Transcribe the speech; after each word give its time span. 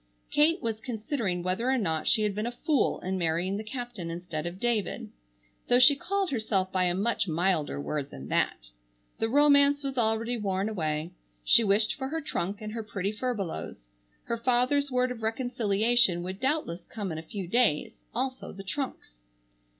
Kate 0.31 0.63
was 0.63 0.79
considering 0.79 1.43
whether 1.43 1.69
or 1.69 1.77
not 1.77 2.07
she 2.07 2.23
had 2.23 2.33
been 2.33 2.47
a 2.47 2.51
fool 2.51 2.99
in 3.01 3.19
marrying 3.19 3.57
the 3.57 3.63
captain 3.63 4.09
instead 4.09 4.47
of 4.47 4.59
David, 4.59 5.11
though 5.67 5.77
she 5.77 5.95
called 5.95 6.31
herself 6.31 6.71
by 6.71 6.85
a 6.85 6.95
much 6.95 7.27
milder 7.27 7.79
word 7.79 8.09
than 8.09 8.27
that. 8.29 8.71
The 9.19 9.29
romance 9.29 9.83
was 9.83 9.99
already 9.99 10.37
worn 10.37 10.67
away. 10.69 11.11
She 11.43 11.63
wished 11.63 11.93
for 11.93 12.07
her 12.07 12.19
trunk 12.19 12.61
and 12.61 12.73
her 12.73 12.81
pretty 12.81 13.11
furbelows. 13.11 13.85
Her 14.23 14.39
father's 14.39 14.89
word 14.89 15.11
of 15.11 15.21
reconciliation 15.21 16.23
would 16.23 16.39
doubtless 16.39 16.83
come 16.89 17.11
in 17.11 17.19
a 17.19 17.21
few 17.21 17.47
days, 17.47 18.01
also 18.11 18.51
the 18.51 18.63
trunks. 18.63 19.11